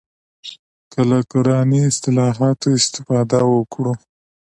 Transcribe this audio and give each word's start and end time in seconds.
که 0.91 0.99
له 1.09 1.19
قراني 1.31 1.79
اصطلاحاتو 1.89 2.67
استفاده 2.79 3.39
وکړو. 3.55 3.93